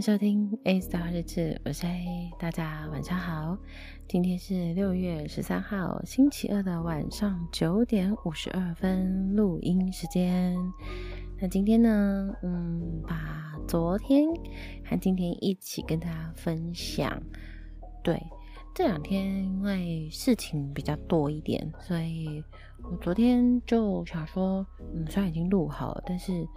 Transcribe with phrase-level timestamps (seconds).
[0.00, 3.58] 迎收听 A Star 日志，我是 A，大家晚上好。
[4.08, 10.56] 今天是六月十三号星期二的晚上九点五十二分录音时间。
[11.38, 14.26] 那今天呢，嗯，把昨天
[14.86, 17.22] 和今天一起跟大家分享。
[18.02, 18.18] 对，
[18.74, 22.42] 这两天因为事情比较多一点，所以
[22.90, 26.48] 我昨天就想说，嗯，虽然已经录好了，但是。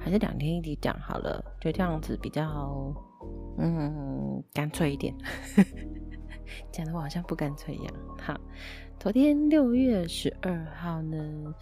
[0.00, 2.94] 还是两天一起讲好了，就这样子比较，
[3.58, 5.14] 嗯，干脆一点。
[6.70, 7.94] 讲的我好像不干脆一样。
[8.18, 8.38] 好，
[8.98, 11.54] 昨天六月十二号呢，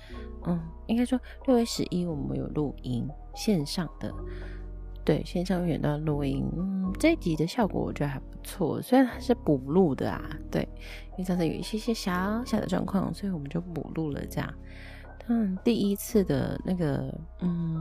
[0.47, 4.13] 嗯，应该说六月十一我们有录音线上的，
[5.05, 6.45] 对，线上远端录音。
[6.57, 10.69] 嗯，这一集的效果我觉得还不错，虽然它是补录的啊，对，
[11.13, 14.55] 因为上次有一些些小小的状况，所以我们就补录了这样。
[15.29, 17.80] 嗯，第一次的那个嗯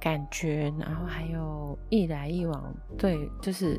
[0.00, 3.78] 感觉，然后还有一来一往对，就是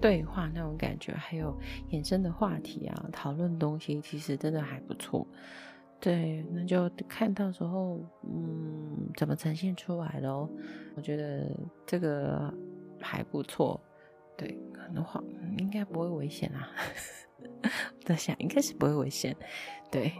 [0.00, 1.54] 对话那种感觉，还有
[1.90, 5.26] 衍生的话题啊，讨论东西，其实真的还不错。
[5.98, 10.48] 对，那就看到时候嗯怎么呈现出来咯。
[10.96, 11.50] 我觉得
[11.84, 12.52] 这个
[13.00, 13.78] 还不错。
[14.36, 15.22] 对，可能话
[15.58, 16.70] 应该不会危险啊。
[18.06, 19.36] 在想，应该是不会危险。
[19.90, 20.12] 对，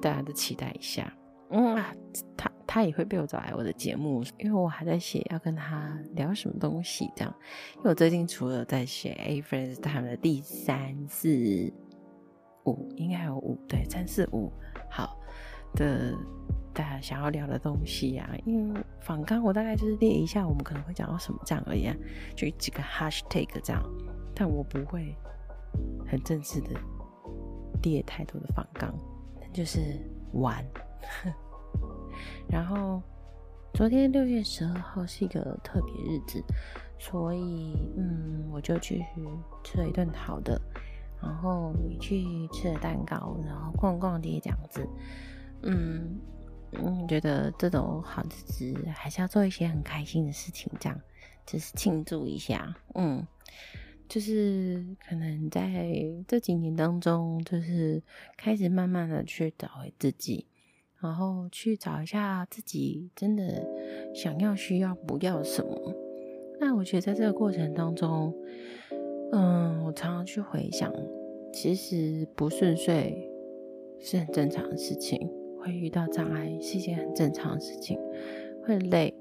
[0.00, 1.12] 大家都期待一下。
[1.50, 1.94] 嗯啊，
[2.34, 7.34] 他他也会被我找来我的节目，因为我还在写要跟他聊什么东西这样。
[7.76, 11.72] 因为我最近除了在写 A Friends 他们的第三四
[12.66, 14.52] 五，应该还有五对三四五
[14.90, 15.18] 好
[15.72, 16.14] 的
[16.74, 18.30] 大家想要聊的东西啊。
[18.44, 21.96] 因为访纲我大概就是列一下，我们可能会讲到什么这样而已，啊，
[22.34, 23.82] 就几个 hashtag 这样，
[24.34, 25.16] 但我不会
[26.06, 26.78] 很正式的
[27.82, 28.94] 列太多的访纲。
[29.50, 29.98] 就是
[30.34, 30.62] 玩，
[32.48, 33.02] 然后
[33.74, 36.42] 昨天六月十二号是一个特别日子，
[36.98, 39.04] 所以嗯，我就去
[39.64, 40.60] 吃了一顿好的，
[41.22, 44.88] 然后你去吃了蛋糕，然后逛逛街这样子，
[45.62, 46.18] 嗯
[46.72, 51.00] 嗯，觉得这种好日子还是要做一些很开心的事情，这样
[51.44, 53.26] 就是庆祝一下，嗯。
[54.08, 55.84] 就是可能在
[56.28, 58.00] 这几年当中，就是
[58.36, 60.46] 开始慢慢的去找回自己，
[61.00, 63.66] 然后去找一下自己真的
[64.14, 65.94] 想要、需要、不要什么。
[66.58, 68.34] 那我觉得在这个过程当中，
[69.32, 70.92] 嗯，我常常去回想，
[71.52, 73.30] 其实不顺遂
[74.00, 75.30] 是很正常的事情，
[75.60, 77.98] 会遇到障碍是一件很正常的事情，
[78.64, 79.14] 会累，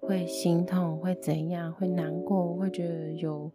[0.00, 3.50] 会心痛，会怎样，会难过，会觉得有。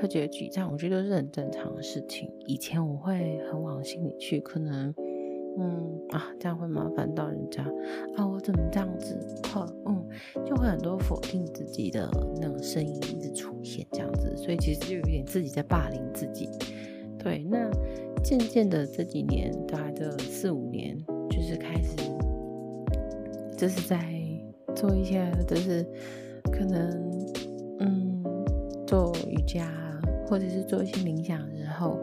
[0.00, 2.28] 会觉得沮丧，我觉得都是很正常的事情。
[2.46, 4.92] 以前我会很往心里去，可能，
[5.58, 7.62] 嗯啊，这样会麻烦到人家
[8.16, 9.18] 啊，我怎么这样子？
[9.44, 10.04] 好，嗯，
[10.46, 12.08] 就会很多否定自己的
[12.40, 16.48] 那个声音一直出现，这样子，所以其实就有点自己在霸凌自己。
[17.18, 17.70] 对，那
[18.22, 20.96] 渐渐的这几年，大概这四五年，
[21.30, 21.96] 就是开始，
[23.56, 23.98] 就是在
[24.74, 25.84] 做一些，就是
[26.44, 27.10] 可能，
[27.80, 28.24] 嗯，
[28.86, 29.70] 做瑜伽。
[30.28, 31.98] 或者是做一些冥想的时候，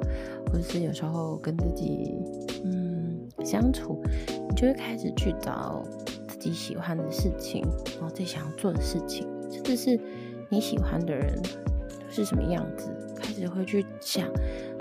[0.46, 2.16] 或者是有时候跟自己
[2.64, 2.99] 嗯
[3.44, 5.84] 相处，你就会开始去找
[6.28, 7.62] 自己喜欢的事情，
[8.00, 10.00] 然后自己想要做的事情，甚至是
[10.50, 11.40] 你喜欢的人
[12.10, 14.28] 是什么样子，开始会去想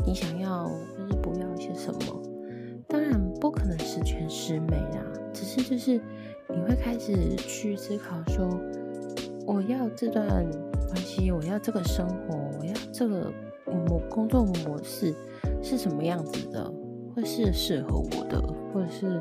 [0.06, 2.22] 你想要或是不要一些什么。
[2.86, 6.00] 当然不可能十全十美啦，只是就是
[6.48, 8.48] 你会开始去思考说，
[9.46, 10.26] 我要这段
[10.86, 13.30] 关系，我要这个生活，我要这个
[13.66, 15.14] 模工作模式
[15.62, 16.72] 是什么样子的，
[17.18, 18.40] 会是适合我的，
[18.72, 19.20] 或者是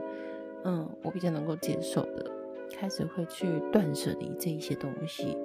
[0.64, 2.30] 嗯，我比较能够接受的，
[2.72, 5.36] 开始会去断舍离这一些东西，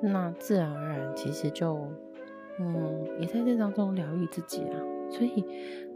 [0.00, 1.86] 那自然而然其实就
[2.58, 4.80] 嗯，也在这当中疗愈自己啊。
[5.10, 5.44] 所以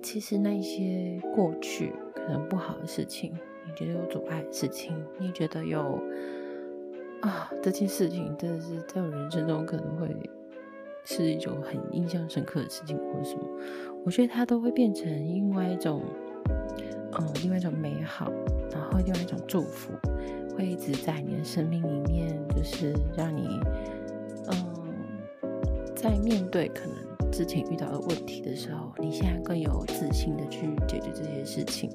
[0.02, 3.32] 其实那一些过去可能不好的事情，
[3.66, 5.98] 你觉得有阻碍的事情，你觉得有。
[7.22, 10.14] 啊，这件事情真的是在我人生中可能会
[11.02, 13.42] 是一种很印象深刻的事情，或者什么，
[14.06, 16.00] 我觉得它都会变成另外一种，
[17.18, 18.30] 嗯，另外一种美好，
[18.70, 19.90] 然后另外一种祝福，
[20.56, 23.58] 会一直在你的生命里面，就是让你，
[24.46, 24.56] 嗯，
[25.96, 31.90] 在面对可能之前遇到的问题的时候，你现在更有自信的去解决这些事情，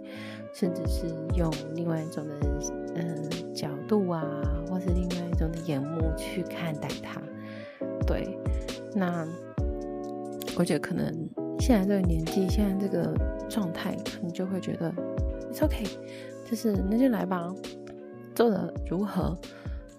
[0.53, 1.05] 甚至是
[1.37, 2.35] 用另外一种的，
[2.95, 4.21] 嗯，角度啊。
[4.69, 7.21] 或是另外一种的眼目去看待它，
[8.07, 8.37] 对，
[8.95, 9.27] 那
[10.55, 11.13] 我觉得可能
[11.61, 13.15] 现在这个年纪，现在这个
[13.47, 14.91] 状态，你就会觉得
[15.53, 15.87] it's okay，
[16.43, 17.53] 就是那就来吧，
[18.33, 19.39] 做得如何，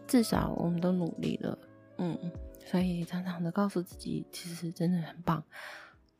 [0.08, 1.56] 至少我们都努力了，
[1.98, 2.18] 嗯，
[2.66, 5.40] 所以常常的告诉自己，其实真的很棒。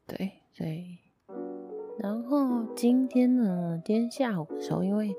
[0.06, 0.96] 对，所以，
[1.98, 5.12] 然后今天呢，今天下午的时候，因为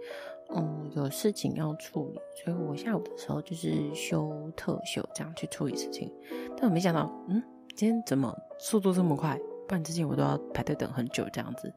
[0.56, 6.10] 嗯有事情要处理，所以我下午的时候就是休特休这样去处理事情。
[6.56, 7.44] 但我没想到，嗯，
[7.75, 9.38] 今天怎么速度这么快？
[9.81, 11.74] 之前我都要排队等很久这样子。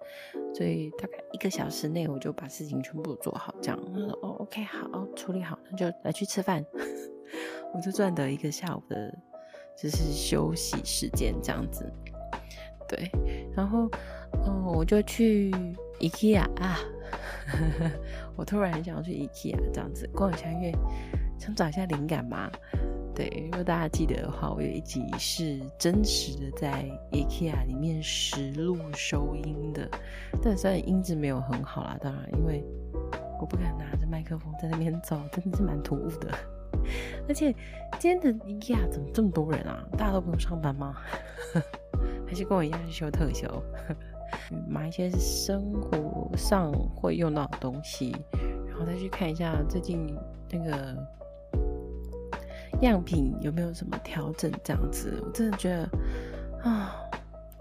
[0.52, 3.78] 所以大概一个小时内，我就把事情全部做好，这样。
[4.22, 6.64] 哦，OK，好，处理好，那就来去吃饭。
[7.72, 9.14] 我就赚得一个下午的，
[9.76, 11.84] 就是休息时间这样子。
[12.88, 13.10] 对，
[13.54, 13.88] 然后，
[14.46, 15.50] 嗯，我就去
[16.00, 16.78] IKEA 啊，
[18.36, 20.72] 我突然很想要去 IKEA 这样子逛一下，因为
[21.38, 22.50] 想找一下灵感嘛。
[23.16, 29.88] 对，如果大家记得的话，我有一集是真实的在 IKEA 里面实录收音的，
[30.42, 32.62] 但虽然音质没有很好啦，当然，因为
[33.40, 36.28] 我不敢拿着麦克风在那边走，真的是蛮突兀的。
[37.26, 37.50] 而且
[37.98, 39.82] 今天的 IKEA 怎么这么多人啊？
[39.92, 40.94] 大家都不用上班吗？
[42.28, 43.48] 还是跟我一样休特休，
[44.68, 48.14] 买一些生活上会用到的东西，
[48.68, 50.14] 然后再去看一下最近
[50.50, 50.94] 那个
[52.82, 55.88] 样品有没有什么调整，这样子，我真的觉得
[56.62, 56.94] 啊，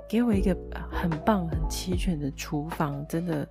[0.09, 0.55] 给我一个
[0.91, 3.47] 很棒、很齐全的厨房，真的，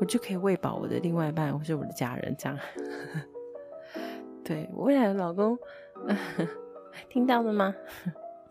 [0.00, 2.58] 我就可以喂饱我的另外一半或是我的家人，这样。
[4.44, 5.58] 对，我未来的老公，
[7.10, 7.74] 听到了吗？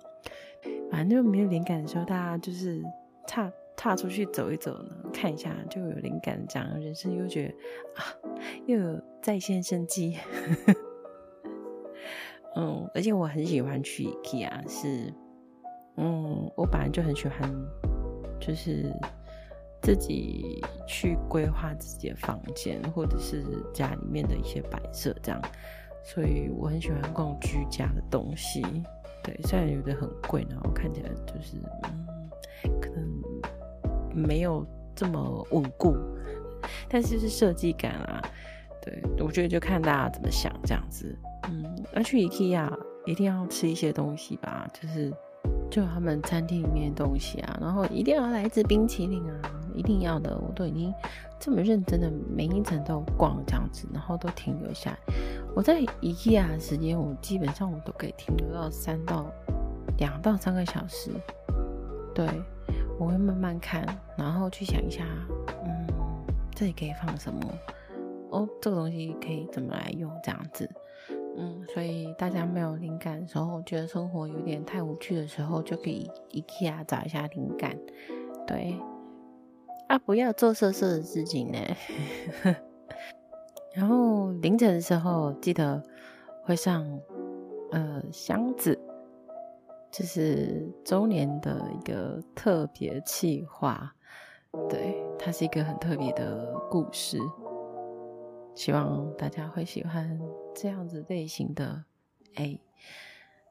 [0.91, 2.83] 反正就没有灵感的时候，大家就是
[3.25, 7.53] 踏踏出去走一走呢，看一下就有灵感，这样人生又觉得
[7.95, 8.03] 啊，
[8.65, 10.17] 又有再现生机。
[12.59, 15.13] 嗯，而且我很喜欢去 IKEA，是，
[15.97, 17.53] 嗯，我本来就很喜欢，
[18.39, 18.91] 就是
[19.83, 25.39] 自己去规划自己的房间，或者是家里面的一些摆设，这样，
[26.03, 28.63] 所以我很喜欢逛居家的东西。
[29.23, 32.07] 对，虽然有的很贵，然后看起来就是，嗯，
[32.81, 33.07] 可能
[34.15, 34.65] 没有
[34.95, 35.95] 这么稳固，
[36.89, 38.19] 但是是设计感啊。
[38.81, 41.15] 对，我觉得就看大家怎么想这样子。
[41.93, 42.71] 要，去 IKEA
[43.05, 45.13] 一定要吃一些东西吧，就是
[45.69, 50.37] 就他们餐厅里面的东西啊，然后一定要来一支冰淇淋啊，一定要的。
[50.37, 50.93] 我都已经
[51.39, 54.97] 这么认真的每一层都逛这样子，然后都停留下来。
[55.55, 59.25] 我在 IKEA 的时间，我基本上我都可以停留到三到
[59.97, 61.11] 两到三个小时。
[62.13, 62.27] 对，
[62.99, 63.85] 我会慢慢看，
[64.17, 65.03] 然后去想一下，
[65.63, 65.87] 嗯，
[66.53, 67.39] 这里可以放什么？
[68.31, 70.11] 哦，这个东西可以怎么来用？
[70.23, 70.69] 这样子，
[71.39, 77.77] 嗯，所以大家没有灵感的时候，觉得生活有点太无趣的时候，就可以 IKEA 找一下灵感。
[78.47, 78.75] 对，
[79.87, 81.59] 啊，不要做色色的事情呢。
[83.75, 85.83] 然后凌晨的时候，记得
[86.43, 86.83] 会上
[87.71, 88.79] 呃箱子，
[89.91, 93.93] 就是周年的一个特别企划，
[94.67, 97.19] 对，它是一个很特别的故事，
[98.57, 100.19] 希望大家会喜欢
[100.55, 101.85] 这样子类型的。
[102.33, 102.57] 哎，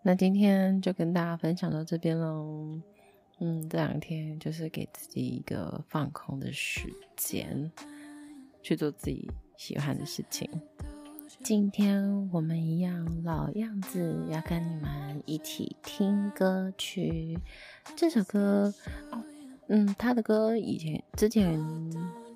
[0.02, 2.80] 那今天就跟大家分享到这边喽。
[3.38, 7.70] 嗯，这两天就是给自己一个放空的时间，
[8.60, 10.50] 去做自己喜欢的事情。
[11.44, 17.38] 今天我们一样老样子，要跟你们一起听歌曲。
[17.94, 18.74] 这首歌，
[19.68, 21.60] 嗯，他的歌以前之前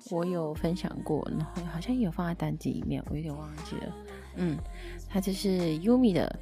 [0.09, 3.95] 我有分享过，然后好像也有放在单集里面，我有点忘记了。
[4.35, 4.57] 嗯，
[5.09, 6.39] 它就是 Yumi 的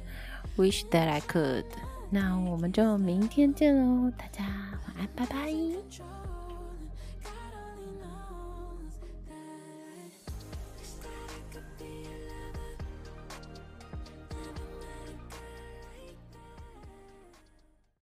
[0.60, 1.62] 《Wish That I Could》。
[2.08, 4.44] 那我们就明天见喽，大家
[4.86, 5.52] 晚安，拜拜。